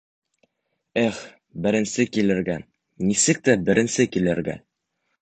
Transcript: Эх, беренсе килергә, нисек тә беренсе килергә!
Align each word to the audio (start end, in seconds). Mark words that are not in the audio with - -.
Эх, 1.01 1.19
беренсе 1.67 2.07
килергә, 2.17 2.57
нисек 3.11 3.47
тә 3.49 3.59
беренсе 3.71 4.11
килергә! 4.17 4.61